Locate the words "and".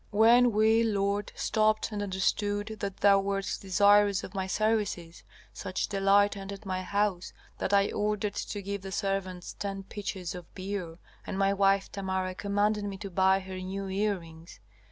1.91-2.01, 11.27-11.37